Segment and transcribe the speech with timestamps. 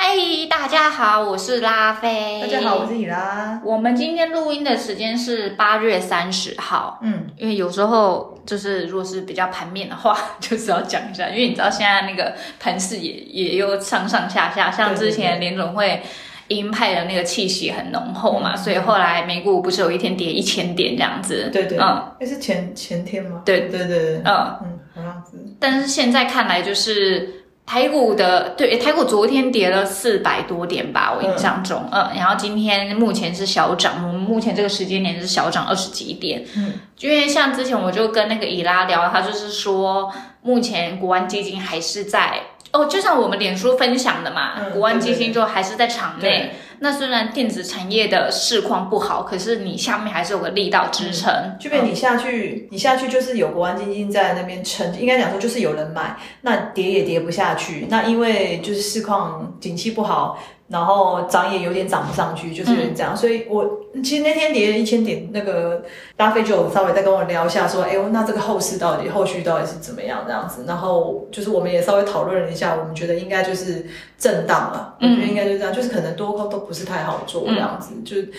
[0.00, 0.14] 嗨，
[0.48, 2.40] 大家好，我是拉菲。
[2.40, 3.60] 大家好，我是以拉。
[3.64, 7.00] 我们今天录音的时间是八月三十号。
[7.02, 16.00] 嗯，因为有时候就是如果是比较盘面的话， 就是要讲一下，因为你知道现在那个盘势也也又上上下下，像之前联总会
[16.46, 21.50] 鹰派的那个气息很浓厚嘛，所以后来美股不是有一天跌一千点这样子。
[21.52, 23.42] 对对，嗯，那是前前天吗？
[23.44, 25.32] 对对对对，嗯，嗯，好像是。
[25.58, 27.34] 但是现在看来就是。
[27.68, 42.40] 台股的对台股昨天跌了四百多点吧，我印象中，嗯，然后今天目前是小涨，我们目前这个时间点是小涨二十几点，嗯，因为像之前我就跟那个伊拉聊，他就是说目前国安基金还是在
[42.78, 46.50] 哦，就像我们脸书分享的嘛，嗯国安基金就还是在场对内。
[46.80, 57.88] 那虽然电子产业的市况不好，可是你下面还是有个力道支撑，就变你下去，你下去就是有国安基金在那边撑，应该讲说就是有人买，那跌也跌不下去。
[57.90, 60.38] 那因为就是市况景气不好，
[60.68, 63.16] 然后涨也有点涨不上去，就是有点这样。
[63.16, 65.82] 所以我其实那天跌一千点，那个
[66.18, 70.64] 拉菲就稍微再跟我聊一下，说，哎呦，那这个后市到底后续到底是怎么样这样子？
[70.66, 73.86] 然后就是我们也稍微讨论了一下，我们觉得应该就是
[74.18, 78.30] 震荡了，我觉得应该就这样，就是可能多空都不是太好做这样子，就。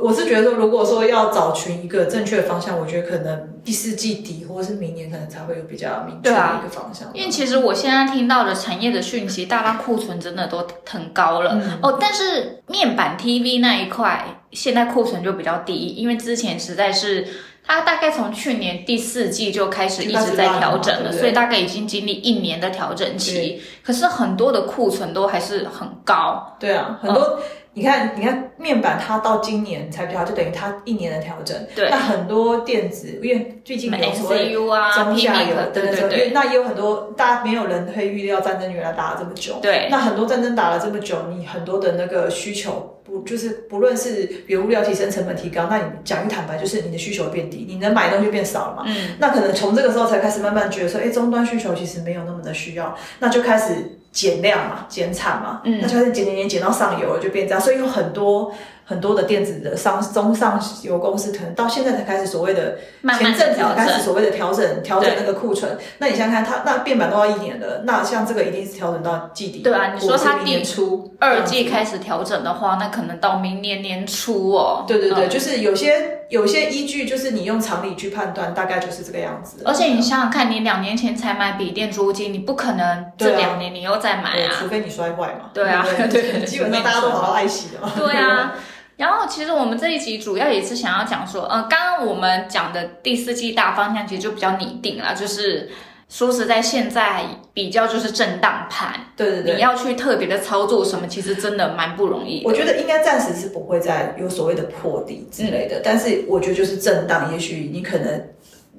[0.00, 7.08] 我是觉得说，如果说要找寻一个正确的方向，我觉得可能第四季底或者是明年可能才会有比较明确的一个方向。
[7.12, 11.98] 因为其实我现在听到的产业的讯息，大家库存真的都很高了、嗯哦。
[12.00, 17.26] 但是面板 TV 那一块，现在库存就比较低，因为之前实在是
[17.66, 23.60] 它大概从去年第四季就开始一直在调整了，所以大概已经经历一年的调整期。
[23.82, 27.40] 可是很多的库存都还是很高，对啊，很多、
[27.76, 31.54] 你看，你看面板它到今年才比较，就等于它一年的调整。
[31.74, 39.58] 对那很多电子，因为毕竟什么有所谓 MCU 啊、中下 PMIC，游对对对那也有很多大家没有人会预料战争原来打了这么久。
[39.60, 48.84] 对那很多战争打了这么久，你很多的那个需求不就是不论是原物料提升、成本提高，那你讲句坦白，就是你的需求变低，你能买的东西变少了嘛？
[48.86, 57.60] 嗯，那可能从这个时候才开始慢慢觉得说，哎，终端需求其实没有那么的需要，那就开始减量嘛，减产嘛，嗯那就开始减减减减到上游了，就变这样。
[57.60, 58.50] 所以有很多
[58.88, 63.76] 很多的电子的上中上游公司，可能到现在才开始所谓的慢慢前阵子的调整。
[63.76, 65.76] 才开始所谓的调整调整那个库存。
[65.98, 74.84] 那你想想看，它那变板都要一年了，那像这个一定是调整到季底，对啊你说它年初二季开始调整的话，那可能到明年年初哦。
[74.86, 79.62] 对对对，嗯就是有些有些依据，就是你用常理去判断，大概就是这个样子。
[79.64, 84.52] 而且你想想看，你两年前才买笔电租金，你不可能这两年你又再买对，啊。
[84.60, 85.50] 除非你摔坏嘛。
[85.52, 87.92] 对啊对基本上大家都好好爱惜的嘛。
[87.96, 88.54] 对啊。
[88.96, 95.68] 然后，其实我们这一集主要也是想要讲说，呃，刚刚我们讲的第四季大方向其实就比较拟定了，就是
[96.08, 102.42] 说实在，现在比较就是震荡盘，对对对你要去特别的操作什么，其实真的蛮不容易。
[102.44, 108.28] 我觉得应该暂时是不会再有所谓的破底之类的，但是我觉得就是震荡，也许你可能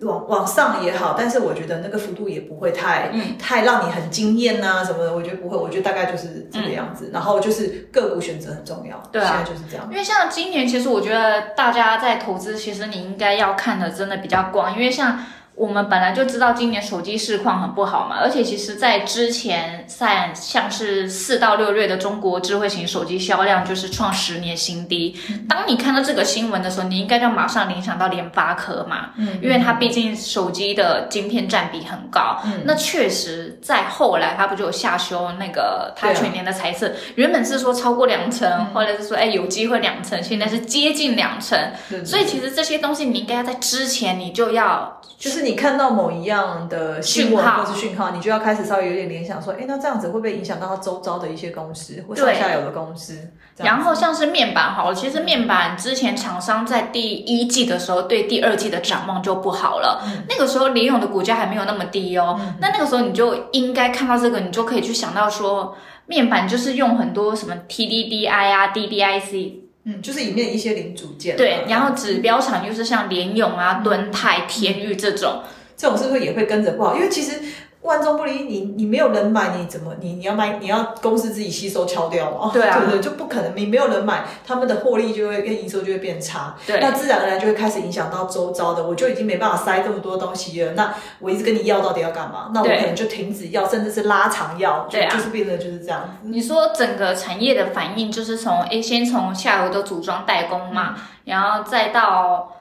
[0.01, 7.09] 往往上也好，但是我觉得那个幅度也不会太、嗯太让你很惊艳呐、什么的，我觉得不会，我觉得大概就是这个样子。
[7.13, 9.87] 然后就是个股选择很重要，对啊现在就是这样。
[9.89, 15.19] 因为像今年，其实我觉得大家在投资，其实你应该要看的真的比较广，因为像。
[15.57, 25.15] 我们本来就知道今年手机市况很不好嘛，而且其实，在之前像像是四到六月的中国智慧型手机销量就是创十年新低。
[25.49, 32.39] 当你看到这个新闻的时候，你应该就马上联想到联发科嘛，嗯因为它毕竟手机的晶片占比很高。
[32.45, 41.57] 嗯那确实在后来，它不就有下修那个它全年的财测，原本是说超过两成，或者是说哎有机会两成，现在是接近两成。
[42.05, 47.63] 所以其实这些东西你应该要在之前你就要就是你看到某一样的新闻讯号。
[47.63, 53.31] 或是讯号，你就要开始稍微有点联想，说，哎，那这样子会不会影响到它周遭的一些公司或上下游的公司？
[53.57, 69.53] 然后像是面板好了，其实面板之前厂商在第一季的时候对第二季的展望就不好了，那个时候联咏的股价还没有那么低哦，那那个时候你就应该看到这个，你就可以去想到说，面板就是用很多什么 TDDI 啊、DDIC，
[69.89, 75.43] 嗯，就是里面一些零组件，对，然后指标厂就是像联咏啊、敦泰、天域这种，
[75.77, 76.93] 这种是不是也会跟着不好？
[76.93, 77.39] 因为其实
[77.87, 82.51] 万众不离，你你没有人买，你怎么你你要卖，你要公司自己吸收敲掉嘛？
[82.53, 82.99] 对啊对不对？
[83.01, 92.51] 就不可能，你没有人买，他们的获利就会跟营收就会变差，对那自然而然就会开始影响到周遭的，我就已经没办法塞这么多东西了，那我一直跟你要到底要干嘛？
[92.53, 96.27] 那我对可能就停止要，甚至是拉长要，就对啊就是变得就是这样子。
[96.27, 102.53] 你说整个产业的反应就是从诶，先从下游的组装代工嘛，然后再到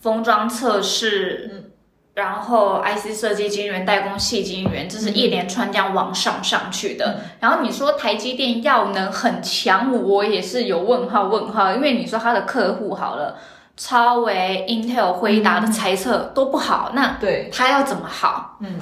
[0.00, 1.64] 封装测试，嗯
[2.18, 7.20] 然后 IC 设计晶圆代工、细晶圆，这是一连串这样往上上去的。
[7.38, 13.38] 然后你说台积电要能很强，我也是有问号问号，因为你说它的客户好了，
[13.76, 18.56] 超微、Intel、辉达的猜测都不好，那对，它要怎么好？
[18.62, 18.74] 嗯，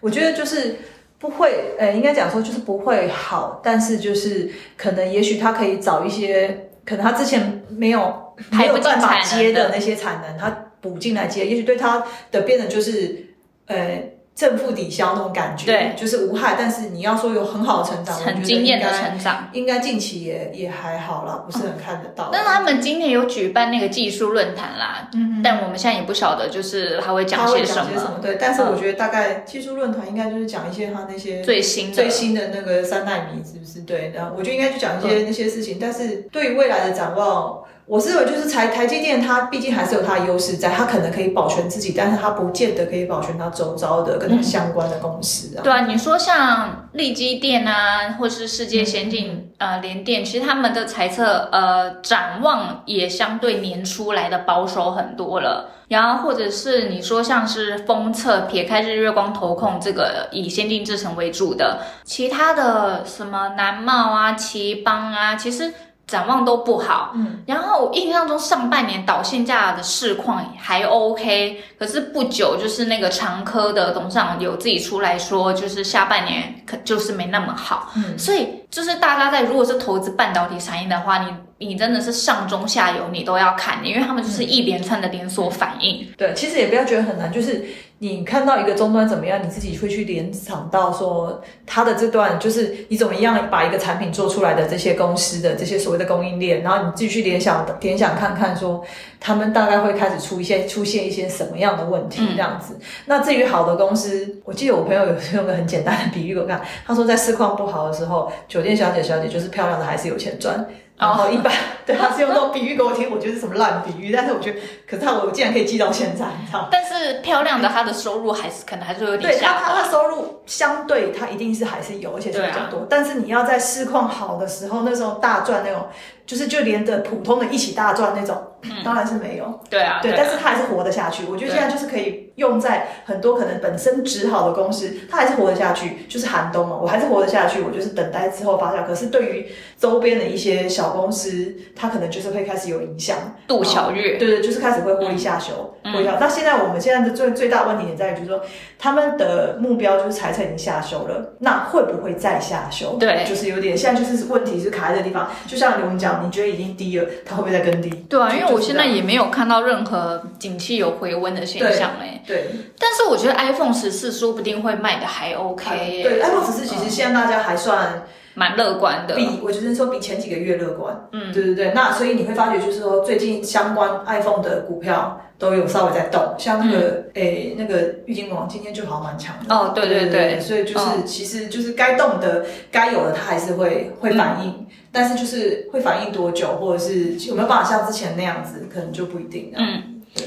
[0.00, 0.80] 我觉得就是
[1.20, 13.24] 不会，呃，应该讲说就是不会好，但是就是可能也许他可以找一些，可能他之前没有没有办法接的那些产能，他补进来接，也许对他的变成就是
[13.66, 14.02] 呃
[14.34, 19.48] 正负抵消那种感觉，对，就是无害，但是你要说有很好的成长，很得惊艳的成长。
[19.52, 22.30] 应该近期也也还好啦，不是很看得到。
[22.32, 28.18] 但是他们今年有举办那个技术论坛啦，嗯但我们现在也不晓得，就是他会讲些什么？
[28.22, 33.82] 对，但是我觉得大概技术论坛应该就是讲一些他那些最新的最新的那个三纳米是不是？
[33.82, 35.76] 对，然后我就应该去讲一些那些事情。
[35.78, 45.60] 但是对于未来的展望，我是认为就是台台积电，它毕竟还是有它的优势在，它可能可以保全自己，但是它不见得可以保全它周遭的跟它相关的公司啊。
[45.62, 55.70] 对啊，你说像力基电啊，或是世界先进、呃联电，其实他们的财测呃展望也相对年初来的保守很多了。
[55.88, 65.70] 然后或者是你说像是封测，撇开日月光投控这个以先进制程为主的，其他的什么南茂啊、奇邦啊，其实
[66.06, 67.12] 展望都不好。
[67.14, 77.92] 嗯，然后我印象中上半年导线价的市况还 OK，可是不久就是那个长科的董事长有自己出来说，就是下半年可就是没那么好。
[77.96, 86.06] 嗯，所以就是大家在如果是投资半导体产业的话，你你真的是上中下游你都要看，因为他们就是一连串的连锁反应。
[86.18, 87.64] 对，其实也不要觉得很难，就是
[88.02, 98.84] 你看到一个终端怎么样，你自己会去联想到说它的这段，就是你怎么样把一个产品做出来的这些公司的这些所谓的供应链，然后你自己去联想联想看看说
[99.20, 102.76] 他们大概会开始出一些出现一些什么样的问题嗯这样子。
[103.06, 110.66] 那至于好的公司，我记得我朋友有用个很简单的比喻给我看，他说在市况不好的时候，酒店小姐小姐就是漂亮的还是有钱赚。
[111.02, 111.52] 然后一般、
[111.84, 116.68] 对他是用这种比喻给我听，我觉得是什么烂比喻，但是我觉得，可是他我竟然可以记到现在，你知道吗？
[116.70, 119.54] 但是漂亮的她的收入还是可能还是有点对他。
[119.54, 122.86] 他他收入相对他一定是还是有，而且是比较多。
[122.88, 125.86] 但是你要在市况好的时候，那时候大赚那种，
[126.26, 128.36] 就是就连着普通的一起大赚那种，
[128.84, 129.60] 当然是没有。
[129.68, 131.24] 对啊，对，啊但是他还是活得下去。
[131.30, 136.06] 我觉得现在就是可以用在很多可能本身值好的公司，他还是活得下去。
[136.08, 138.86] 就是寒冬嘛，我还是活得下去，我就是等待之后发酵。
[138.86, 139.46] 可是对于
[139.78, 143.16] 周边的一些小公司，它可能就是会开始有影响。
[143.48, 146.16] 杜小月，对对，就是开始会获利下修，嗯获利下。
[146.20, 148.40] 那现在我们现在的最最大问题点在于，就是说
[148.78, 152.96] 他们的目标就是财测已经下修了，那会不会再下修？
[152.98, 155.30] 对就是有点现在就是问题是卡在这个地方。
[155.46, 157.88] 就像我们讲，你觉得已经低了，它会不会再更低？
[158.08, 162.20] 对啊，因为我现在也没有看到任何景气有回温的现象嘞。
[162.26, 162.46] 对
[162.78, 168.04] 但是我觉得 iPhone 十四说不定会卖的还 OK 耶，对，iPhone 十四其实现在大家还算
[168.34, 169.14] 蛮乐观的。
[169.14, 171.08] 比，我觉得说比前几个月乐观。
[171.12, 179.54] 嗯，对对对，那所以你会发觉，就是说最近相关 iPhone 的股票都有稍微在动，像那个诶、那个郁金龙今天就好像蛮强的。
[179.54, 189.58] 哦，对对对，所以就是、嗯其实就是该动的、该有的，它还是会会反应，但是就是会反应多久，或者是有没有办法像之前那样子，可能就不一定了。
[189.58, 190.02] 嗯。
[190.14, 190.24] 对，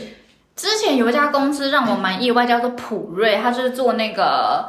[0.55, 4.67] 之前有一家公司让我蛮意外，叫做普瑞，它就是做那个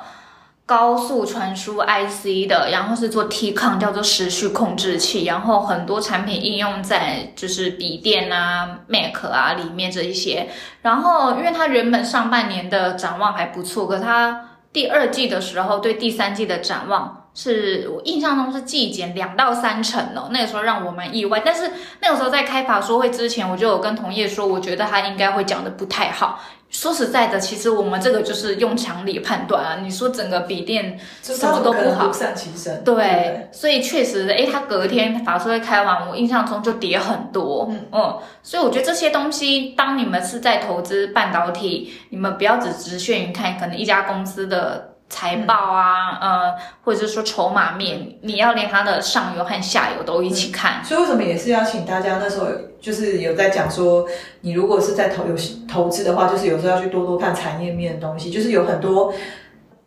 [0.66, 10.49] 高速传输 IC 的，然后是做 T-Con，叫做时序控制器，然后很多产品应用在就是笔电啊、Mac 啊里面这一些。
[10.82, 17.23] 然后因为它原本上半年的展望还不错，可它第二季的时候对第三季的展望。
[17.38, 21.42] 是我印象中是季减两到三成哦，那个时候让我蛮意外。
[21.44, 21.70] 但是
[22.00, 26.40] 那个时候在开法说会之前，我就有跟同业说，我觉得他应该会讲的不太好。
[26.76, 29.78] 说实在的，其实我们这个就是用常理判断啊。
[29.83, 32.85] 你说整个笔电就是什么都不好独善其身。
[32.85, 37.73] 对，所以确实，诶，他隔天法说会开完，我印象中就跌很多。
[37.92, 44.96] 嗯所以我觉得这些东西，当你们是在投资半导体，你们不要只局限于看可能一家公司的。
[45.08, 50.84] 财报啊，呃，或者是说筹码面，你要连它的上游和下游都一起看。
[50.84, 52.48] 所以为什么也是要请大家那时候
[52.80, 54.04] 就是有在讲说，
[54.40, 55.34] 你如果是在投有
[55.70, 59.12] 投资的话，就是有时候要去多多看产业面的东西，就是有很多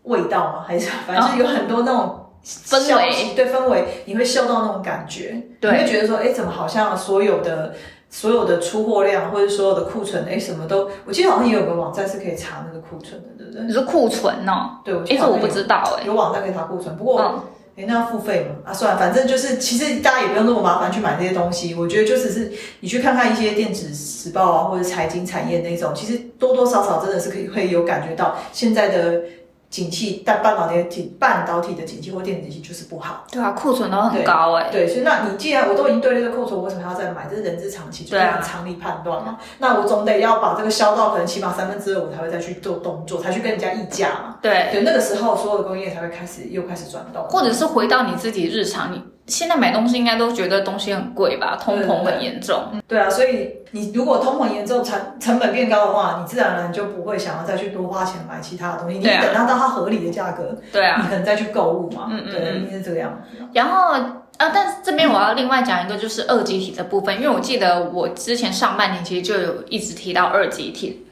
[0.03, 0.63] 味道嘛？
[0.65, 3.33] 还是 反正就是有很多那种氛围。
[3.35, 5.71] 对氛围，你会嗅到那种感觉，对。
[5.71, 7.75] 你会觉得说，哎，怎么好像所有的
[8.09, 13.65] 所有的出货量或者所有的库存，哎，什么都，我记得好像也有个网站是可以查那个库存的，对不对？
[13.65, 14.79] 你说库存哦？
[14.83, 16.03] 对，我哎，这我不知道哎。
[16.05, 17.21] 有网站可以查库存，不过。
[17.21, 17.41] 嗯
[17.77, 18.55] 哎，那要付费吗？
[18.69, 21.73] 啊，算了，反正就是，其实大家也不用那么麻烦去买这些东西。
[21.73, 22.51] 我觉得就只是
[22.81, 29.21] 你去看看一些电子时报啊，或者财经产业那种，其实多多少少真的是可以会有感觉到现在的。
[29.69, 33.25] 景气，但半导体景半导体的景气或电子景气就是不好。
[33.31, 34.69] 对啊，库存都很高哎。
[34.71, 37.27] 对，所以那你既然我都已经对这个库存，我为什么还要再买？
[37.29, 39.37] 这是人之常情，就是常理判断嘛。
[39.59, 44.35] 那我总得要把这个销到可能起码三分之二，我才会再去做动作，才去跟人家议价嘛。
[44.41, 49.03] 对，对，那个时候所有的工业才会开始又开始转动，或者是回到你自己日常你。
[49.29, 52.63] 现在买东西应该都觉得东西很贵吧，通膨很严重。
[52.87, 58.97] 对啊，所以你如果通膨严重，成成本变高的话，你自然而然就不会想要再去多花钱买其他的东西。
[58.97, 62.07] 你等到到它合理的价格，对啊，你可能再去购物嘛。
[62.09, 63.45] 嗯嗯，对，一定是这个样子。
[63.53, 63.93] 然后
[64.37, 71.05] 啊，但是这边我要另外讲一个，就是二级体的部分，因为我记得我之前上半年其实就有一直提到二级体。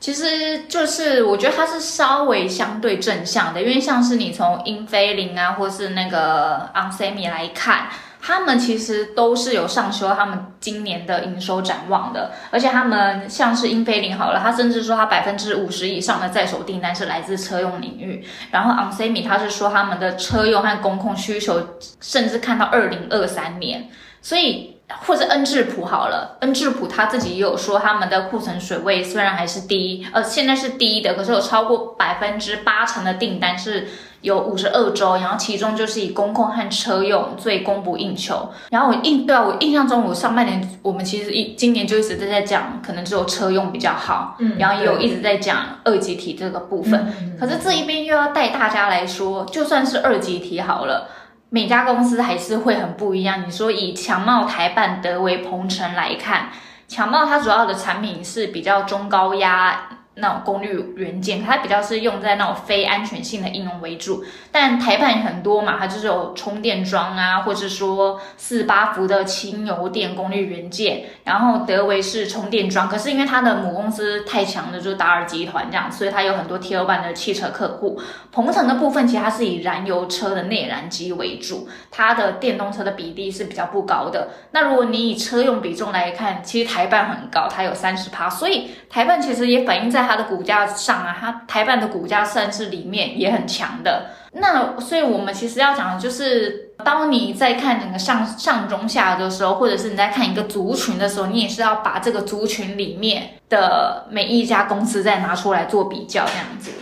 [0.00, 7.88] 其实就是我觉得它是稍微相对正向的，因为像是你从英飞凌啊，或是那个 onsemi 来看，
[8.18, 21.60] 他们其实都是有上修他们今年的营收展望的，而且他们像是英飞凌好了，他甚至说他百分之五十以上的在手订单是来自车用领域，然后 onsemi 他是说他们的车用和工控需求
[22.00, 23.86] 甚至看到二零二三年，
[24.22, 24.69] 所以。
[25.06, 33.88] 或者恩智浦好了，恩智浦他自己也有说，他们的库存水位虽然还是低，呃，现在是低的，可是有超过百分之八成的订单是
[34.20, 38.50] 有五十二周，然后其中就是以公控和车用最供不应求。
[38.70, 47.36] 然后我印对啊，我印象中我上半年我们其实一今年就一直在在讲，可能只有车用比较好，嗯，然后也有一直在讲二级体这个部分。
[47.38, 51.08] 可是这一边又要带大家来说，就算是二级体好了。
[51.50, 53.44] 每家公司还是会很不一样。
[53.46, 56.48] 你说以强茂、台办、德维、鹏程来看，
[56.86, 59.88] 强茂它主要的产品是比较中高压。
[60.20, 64.22] 那种功率元件，它比较是用在那种非安全性的应用为主，
[64.52, 77.98] 但台版很多嘛，它就是有充电桩啊，或者说四八伏的轻油电功率元件，然后德维是充电桩，可是因为它的母公司太强了，就达尔集团这样，所以它有很多 T 二版的汽车客户。
[78.30, 84.28] 鹏程的部分其实它是以燃油车的内燃机为主，它的电动车的比例是比较不高的。
[84.50, 90.09] 那如果你以车用比重来看，其实台办很高，它有三十趴，所以台办其实也反映在。
[90.10, 94.06] 它的股价上啊，它台办的股价算是里面也很强的。
[94.32, 106.72] 那所以我们其实要讲的就是，当你在看整个上上中下的时候，或者是你在看一个族群的时候，你也是要把这个族群里面的每一家公司再拿出来做比较这样子。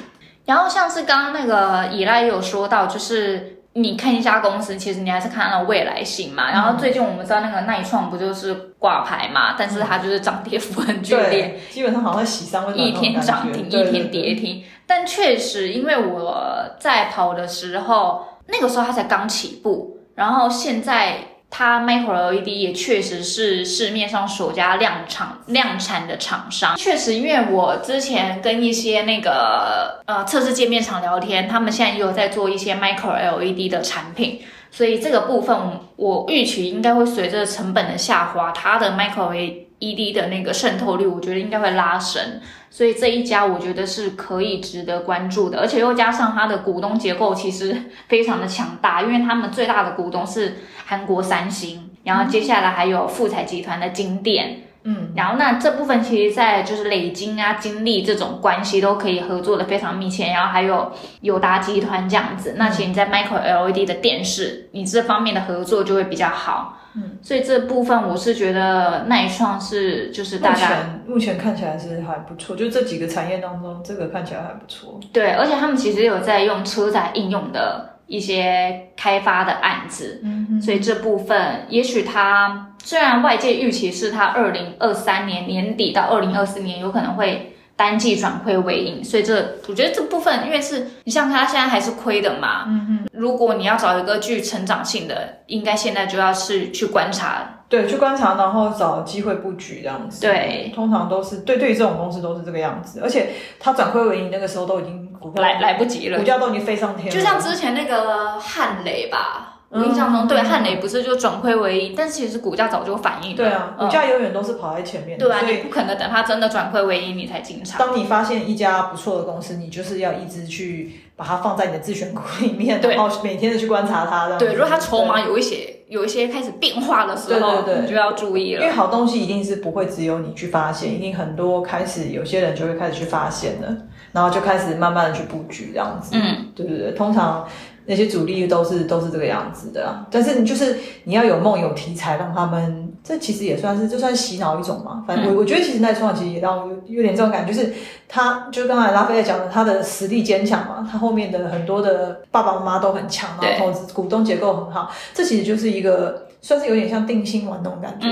[0.47, 3.58] 然后像是刚刚那个以来也有说到，就是。
[3.81, 6.51] 你看一家公司，其实你还是看到未来性嘛。
[6.51, 14.63] 然后最近我们知道那个耐创不就是挂牌嘛，但是它就是涨跌幅很剧烈，基本上好像洗三温一天涨停，一天跌停。
[14.87, 16.43] 但确实，因为我
[16.79, 21.19] 在跑的时候，那个时候它才刚起步，然后现在。
[21.51, 26.77] 它 Micro LED 也确实是市面上首家量产量产的厂商。
[26.77, 35.57] 确实，因为我之前跟一些那个呃测试界面厂聊天，他们现在也有在做一些 Micro LED 的产品，所以这个部分
[35.97, 42.41] 我预期应该会随着成本的下滑，它的 Micro LED ED 的那个渗透率，我觉得应该会拉升。
[42.71, 47.75] 所以这一家我觉得是可以值得关注的，而且又加上它的股东结构其实
[48.09, 60.91] 非常的强大，因为他们最大的股东是韩国三星，然后接下来还有富彩集团的金店，嗯，然后那这部分其实在就是累金啊、经历这种关系都可以合作的非常密切，然后还有
[61.21, 66.79] 友达集团这样子，那其实你在 Micro LED 的电视，你这方面的合作就会比较好。
[66.95, 74.99] 嗯，所以这部分我是觉得耐创是就是大家目前看起来是还不错，就这几个产业当中，这个看起来还不错。
[75.13, 87.55] 对，而且他们其实有在用车载应用的一些开发的案子，嗯，所以这部分也许它虽然外界预期是它二零二三年年底到二零二四年有可能会。
[87.79, 92.65] 单季转亏为盈，所以这我觉得这部分，因为是你像他现在还是亏的嘛。
[92.67, 93.09] 嗯嗯。
[93.13, 97.55] 如果你要找一个具成长性的，应该现在就要是去观察。
[97.69, 100.21] 对，去观察，然后找机会布局这样子。
[100.23, 103.31] 对，通常都是对对于这种公司都是这个样子，而且
[103.61, 107.13] 它转亏为盈那个时候都已经股票来来不及了，股价都已经飞上天了。
[107.13, 109.58] 就像之前那个汉雷吧。
[109.71, 113.37] 我印象中，对汉雷不是就转亏为盈，但是其实股价早就反应了。
[113.37, 115.19] 对啊，股价永远都是跑在前面。
[115.19, 117.79] 对啊，你不可能等它真的转亏为盈你才进场。
[117.79, 124.39] 当你发现一家不错的公司，你就是要一直去把它放在你的自选股里面，然后每天的去观察它。
[124.39, 128.73] 对，如果它筹码有一些有一些开始变化的时候，对对对你就要注意了因为。
[128.73, 133.77] 好东西一定是不会只有你去发现，一定很多开始有些人就会开始去发现了，
[134.13, 136.13] 然后就开始慢慢的去布局这样子。
[136.15, 137.47] 嗯，对对对，通常
[137.89, 140.07] 那些主力都是都是这个样子的啦。
[140.11, 145.03] 但是你就是你要有梦有题材，让他们这其实也算是就算洗脑一种嘛。
[145.07, 147.73] 反正我、我觉得其实奈创其实也让我有有点这种感觉，就是
[148.07, 158.07] 他就刚才拉菲在讲的，他的实力坚强嘛，他后面的很多的爸爸妈妈都很强，然后投资股东结构很好，这其实就是一个算是有点像定心丸那种感觉。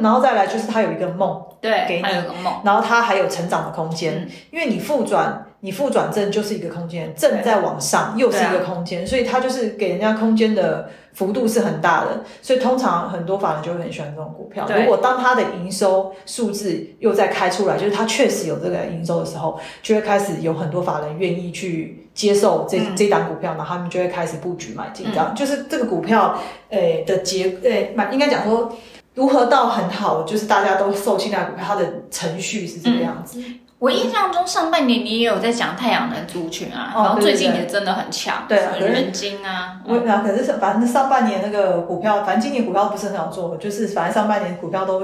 [0.00, 14.66] 然后再来就是他有一个梦，对给，你还有个梦，然后他还有成长的空间，嗯因为你复转，你负转正就是一个空间，正在往上又是一个空间，所以它就是给人家空间的幅度是很大的，所以通常很多法人就会很喜欢这种股票。
[14.74, 26.38] 如果当它的营收数字又在开出来，就是它确实有这个营收的时候，就会开始有很多法人愿意去接受这、嗯这档股票，然后他们就会开始布局买进，这样、就是这个股票
[26.70, 28.72] 诶、的结诶买应该讲说。
[29.12, 33.42] 如何到很好，就是大家都受青睐股票，它的程序是这个样子。
[33.80, 45.02] 我印象中上半年你也有在讲太阳能族群啊，哦然后最近也真的很强，对啊人精啊，我啊，可是是反正上半年那个股票，反正今年股票不是很好做，就是反正上半年股票都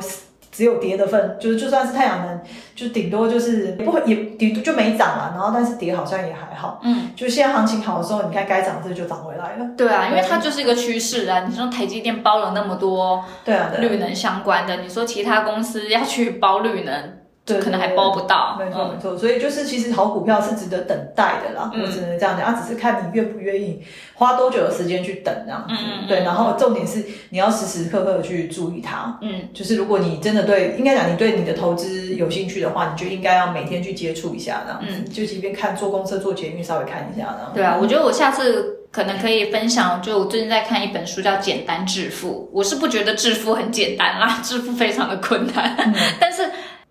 [0.52, 2.40] 只有跌的份，就是就算是太阳能，
[2.75, 6.78] 就顶多就是不会也顶多就没涨了，然后但是跌好像也还好。
[6.83, 9.66] 嗯，就现在行情好的时候，你看该涨是不是就涨回来了？
[9.75, 11.47] 对啊，因为它就是一个趋势啊。
[11.49, 17.15] 你说台积电包了那么多对啊绿能相关的，你说其他公司要去包绿能，
[17.47, 18.57] 对可能还包不到。
[18.59, 23.81] 没错嗯没错，所以就是其实好股票是值得等待的啦，嗯我只能这样讲，啊，只是看你愿不愿意
[24.15, 25.75] 花多久的时间去等这样子。
[26.09, 29.17] 对，然后重点是你要时时刻刻的去注意它。
[29.23, 35.09] 嗯，就是如果你真的对，应该讲你对你的投资有兴趣的话，你就应该要每天去接触一下这样子。
[35.12, 37.53] 就即便看坐公车、坐捷运，稍微看一下这样。
[37.53, 46.43] 嗯对啊，我觉得我下次可能可以分享，就我最近在看一本书叫《简单致富》，我是不觉得致富很简单啦，致富非常的困难，嗯 但是。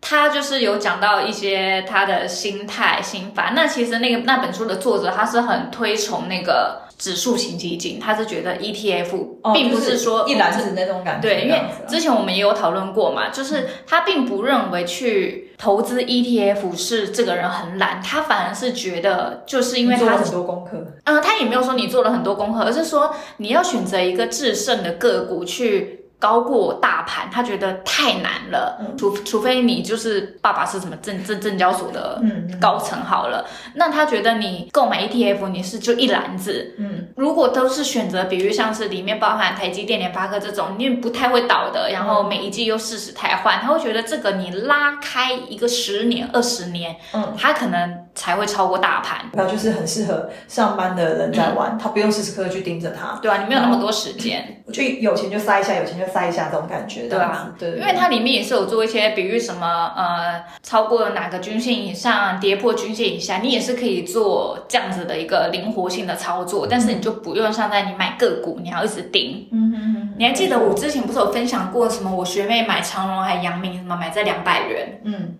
[0.07, 3.53] 他就是有讲到一些他的心态心法。
[3.55, 11.27] 那其实那个那本书的作者他是很推崇那个指数型基金，他是觉得 ETF 哦并不就是说一篮子那种感觉。
[11.27, 20.85] 对，因为之前我们也有讨论过嘛，就是他并不认为去投资 ETF 是这个人很懒，他反而是觉得就是因为他很多功课。
[21.05, 28.77] 嗯，他也没有说你做了很多功课，而是说你要选择一个制胜的个股去高过大盘，他觉得太难了。
[28.79, 32.21] 嗯除除非你就是爸爸是什么证证证交所的
[32.61, 36.73] 高层好了，那他觉得你购买 ETF 你是就一篮子。
[36.77, 49.29] 嗯，如果都是选择，比如像是里面包含台积电、联发科这种，你不太会倒的，然后每一季又适时汰换，他会觉得这个你拉开一个十年、二十年，嗯，他可能才会超过大盘。
[49.31, 53.19] 股票就是很适合上班的人在玩，他不用时时刻刻去盯着它。
[53.21, 54.63] 对啊，你没有那么多时间。
[54.65, 57.07] 我就有钱就塞一下，有钱就塞一下这种感觉。
[57.07, 69.47] 对啊，对，因为它里面也是有做一些，比如什么呃，超过哪个均线以上，跌破均线以下，你也是可以做这样子的一个灵活性的操作，但是你就不用像在你买个股，你要一直盯。
[69.51, 72.15] 嗯嗯嗯，你还记得我之前不是有分享过什么？
[72.15, 75.35] 我学妹买长荣还阳明什么买在两百元嗯，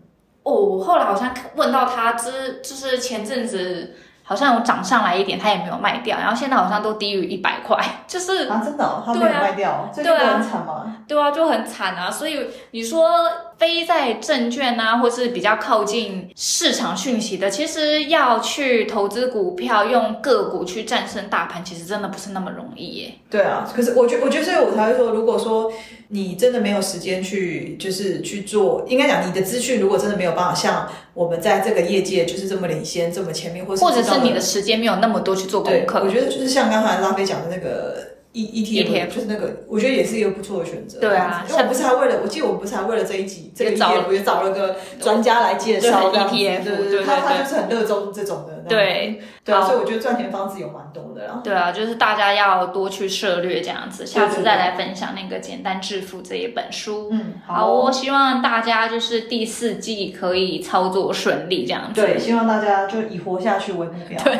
[0.45, 10.97] 哦，我后来好像问到他，之就是前阵子好像有涨上来一点，他也没有卖掉，然后现在好像都低于一百块，就是啊，真的哦，他没有卖掉，对啊很惨吗？
[11.07, 12.09] 对啊，就很惨啊。
[12.09, 13.09] 所以你说
[13.57, 23.13] 非在证券啊，或是比较靠近市场讯息的，其实要去投资股票，用个股去战胜大盘，其实真的不是那么容易耶。
[23.29, 25.71] 对啊，可是我觉我觉得，所以我才会说，如果说
[26.09, 36.09] 你真的没有时间去，就是去做，应该讲你的资讯，如果真的没有办法像我们在这个业界就是这么领先、这么前面，或是或者是你的时间没有那么多去做对功，课我。
[36.09, 40.99] 觉得就是像刚才拉菲讲的那个 E E T ETF 就是那个，我觉得也是一个不错的选择。
[40.99, 48.53] 对啊因为我不是还为了，我记得我们不是还为了这一集这个也找 ETF 也找了个专家来介绍对这样子 ETF 对对对他他就是很热衷这种的。
[48.67, 51.39] 对对啊，所以我觉得赚钱方式有蛮多的啦。
[51.43, 57.09] 对啊，就是大家要多去涉略这样子，下次再来分享那个《简单致富》这一本书。
[57.11, 62.01] 嗯，好我，希望大家就是第四季可以操作顺利这样子。
[62.01, 64.19] 对，希望大家就以活下去为目标。
[64.23, 64.39] 对，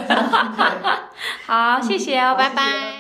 [1.45, 2.94] 好，谢谢哦，拜拜。